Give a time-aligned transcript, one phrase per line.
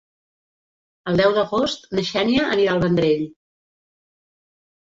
[1.11, 3.23] El deu d'agost na Xènia anirà al Vendrell.